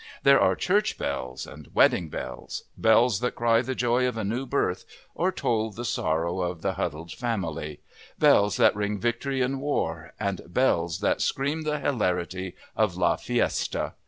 [0.23, 4.47] There are church bells and wedding bells, bells that cry the joy of a new
[4.47, 7.81] birth or toll the sorrow of the huddled family,
[8.17, 13.93] bells that ring victory in war and bells that scream the hilarity of la fiesta!